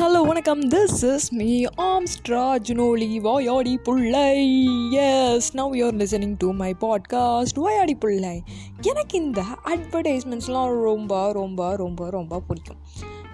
[0.00, 0.60] Hello வணக்கம்.
[0.60, 4.64] This is me ஆம்ஸ்ட்ரா ஜுனோலி வாயாடி புள்ளை.
[4.90, 8.42] Yes now you're listening to my podcast வாயாடி புள்ளை.
[8.80, 12.76] எனக்கு இந்த அட்வர்டைஸ்மெண்ட்ஸ்லாம் ரொம்ப ரொம்ப ரொம்ப ரொம்ப பிடிக்கும்.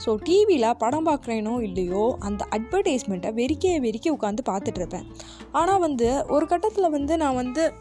[0.06, 5.06] ஸோ டிவியில் படம் பார்க்குறேனோ இல்லையோ அந்த அட்வர்டைஸ்மெண்ட்டை வெறிக்க வெறிக்க உட்காந்து பார்த்துட்ருப்பேன்
[5.52, 7.72] ஆனால் வந்து ஒரு கட்டத்தில் வந்து நான் வந்து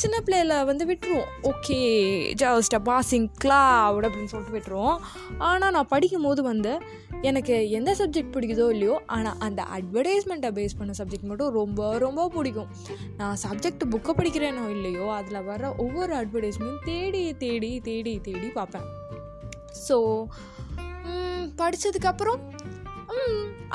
[0.00, 1.28] சின்ன பிள்ளையில வந்து விட்டுருவோம்.
[1.50, 1.78] Okay
[2.42, 4.98] just a passing cloud அப்படின்னு சொல்லிட்டு விட்டுருவோம்.
[5.48, 6.72] ஆனால் நான் படிக்கும் போது வந்து
[7.28, 12.68] எனக்கு எந்த சப்ஜெக்ட் பிடிக்குதோ இல்லையோ ஆனால் அந்த அட்வர்டைஸ்மெண்ட்டை பேஸ் பண்ண சப்ஜெக்ட் மட்டும் ரொம்ப ரொம்ப பிடிக்கும்.
[13.20, 18.86] நான் சப்ஜெக்ட் புக்கை படிக்கிறேனோ இல்லையோ அதில் வர ஒவ்வொரு அட்வர்டைஸ்மெண்ட் தேடி தேடி தேடி தேடி பார்ப்பேன்.
[19.86, 19.98] ஸோ
[21.62, 22.42] படித்ததுக்கப்புறம்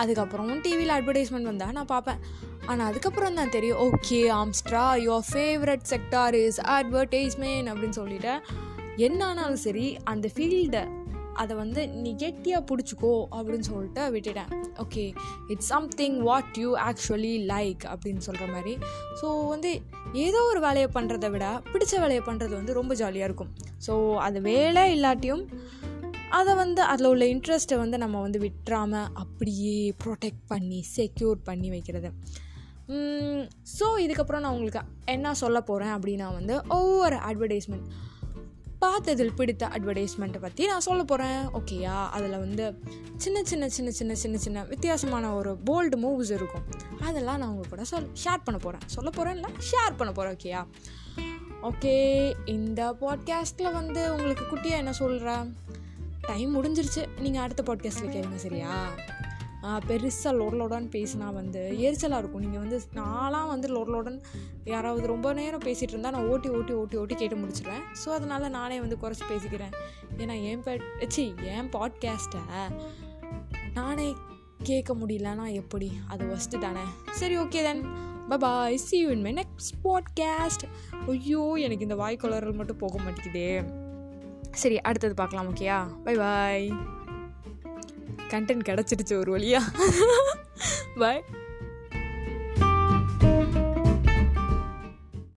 [0.01, 2.21] அதுக்கப்புறம் டிவியில் அட்வர்டைஸ்மெண்ட் வந்தால் நான் பார்ப்பேன்.
[2.69, 8.41] ஆனால் அதுக்கப்புறம் தான் தெரியும் okay ஆம்ஸ்ட்ரா your favourite sector is advertisement அப்படின்னு சொல்லிட்டேன்
[8.97, 10.83] என்ன ஆனாலும் சரி அந்த ஃபீல்டை
[11.41, 14.49] அதை வந்து நீ கெட்டியாக பிடிச்சிக்கோ அப்படின்னு சொல்லிட்டு விட்டுட்டேன்.
[14.83, 15.13] Okay
[15.47, 18.73] it's something what you actually like அப்படின்னு சொல்கிற மாதிரி.
[19.21, 19.71] ஸோ வந்து
[20.25, 23.51] ஏதோ ஒரு வேலையை பண்ணுறத விட பிடிச்ச வேலையை பண்ணுறது வந்து ரொம்ப ஜாலியாக இருக்கும்.
[23.87, 25.45] ஸோ அது வேலை இல்லாட்டியும்
[26.39, 32.11] அதை வந்து அதில் உள்ள இன்ட்ரெஸ்ட்டை வந்து நம்ம வந்து விட்டுறாமல் அப்படியே ப்ரொடெக்ட் பண்ணி செக்யூர் பண்ணி வைக்கிறது.
[33.79, 37.87] ஸோ இதுக்கப்புறம் நான் உங்களுக்கு என்ன சொல்ல போகிறேன் அப்படின்னா வந்து ஒவ்வொரு அட்வர்டைஸ்மெண்ட்
[38.81, 42.79] பார்த்ததில் பிடித்த அட்வர்டைஸ்மெண்ட்டை பற்றி நான் சொல்ல போகிறேன் ஓகேயா அதில் வந்து
[43.17, 46.63] சின்ன சின்ன சின்ன சின்ன சின்ன சின்ன வித்தியாசமான ஒரு போல்டு மூவ்ஸ் இருக்கும்.
[46.99, 50.65] அதெல்லாம் நான் உங்கள் கூட சொல் ஷேர் பண்ண போகிறேன் சொல்ல போகிறேன் இல்லை ஷேர் பண்ண போகிறேன் ஓகேயா
[51.61, 55.55] ஓகே இந்த பாட்காஸ்ட்டில் வந்து உங்களுக்கு குட்டியாக என்ன சொல்கிறேன்
[56.21, 57.05] டைம் முடிஞ்சிருச்சு.
[57.19, 58.89] நீங்கள் அடுத்த பாட்காஸ்ட்டில் கேளுங்க சரியா?
[59.89, 62.43] பெருசாக லோடலோடான்னு பேசினா வந்து எரிச்சலாக இருக்கும்.
[62.45, 64.17] நீங்கள் வந்து நான்லாம் வந்து லோடலோடன்
[64.73, 68.79] யாராவது ரொம்ப நேரம் பேசிகிட்டு இருந்தால் நான் ஓட்டி ஓட்டி ஓட்டி ஓட்டி கேட்டு முடிச்சிடுவேன் ஸோ அதனால் நானே
[68.85, 69.75] வந்து குறைச்சி பேசிக்கிறேன்.
[70.17, 70.73] ஏன்னா என் பே
[71.15, 72.41] சி என் பாட்காஸ்ட்டை
[73.73, 74.07] நானே
[74.69, 75.91] கேட்க முடியலன்னா எப்படி?
[76.07, 76.85] அது ஃபஸ்ட்டு தானே.
[77.19, 77.83] சரி okay then
[78.45, 80.65] bye see you in my next podcast
[81.13, 83.49] ஐயோ எனக்கு இந்த வாய்க்குளறல் மட்டும் போக மாட்டேங்குதே.
[84.61, 86.67] சரி அடுத்தது பார்க்கலாம் ஓகேயா பை பாய்
[88.33, 89.71] கண்டென்ட் கிடச்சிடுச்சு ஒரு வழியாக
[90.95, 91.23] பாய்